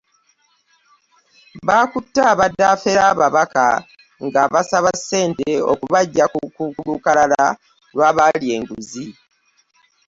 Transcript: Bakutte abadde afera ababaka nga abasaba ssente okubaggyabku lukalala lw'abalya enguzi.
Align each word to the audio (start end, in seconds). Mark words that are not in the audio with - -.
Bakutte 1.67 2.19
abadde 2.31 2.63
afera 2.73 3.01
ababaka 3.11 3.67
nga 4.25 4.39
abasaba 4.45 4.91
ssente 4.97 5.49
okubaggyabku 5.71 6.63
lukalala 6.87 7.45
lw'abalya 7.95 8.51
enguzi. 8.57 9.05